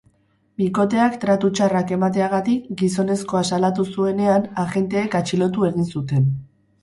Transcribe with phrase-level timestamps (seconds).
[0.59, 6.27] Bikoteak tratu txarrak emateagatik gizonezkoa salatu zuenean, agenteek atxilotu egin zuten.